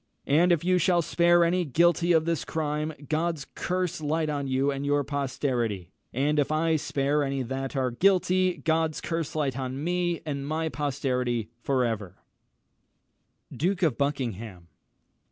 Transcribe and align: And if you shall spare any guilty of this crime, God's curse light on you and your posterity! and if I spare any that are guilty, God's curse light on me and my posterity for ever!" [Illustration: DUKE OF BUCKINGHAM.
And 0.25 0.51
if 0.51 0.63
you 0.65 0.79
shall 0.79 1.03
spare 1.03 1.43
any 1.43 1.63
guilty 1.63 2.11
of 2.11 2.25
this 2.25 2.43
crime, 2.43 2.91
God's 3.07 3.45
curse 3.53 4.01
light 4.01 4.31
on 4.31 4.47
you 4.47 4.71
and 4.71 4.83
your 4.83 5.03
posterity! 5.03 5.91
and 6.11 6.39
if 6.39 6.51
I 6.51 6.75
spare 6.77 7.23
any 7.23 7.43
that 7.43 7.75
are 7.75 7.91
guilty, 7.91 8.57
God's 8.65 8.99
curse 8.99 9.35
light 9.35 9.59
on 9.59 9.83
me 9.83 10.21
and 10.25 10.47
my 10.47 10.69
posterity 10.69 11.51
for 11.61 11.85
ever!" 11.85 12.15
[Illustration: 13.51 13.57
DUKE 13.59 13.83
OF 13.83 13.97
BUCKINGHAM. 13.99 14.67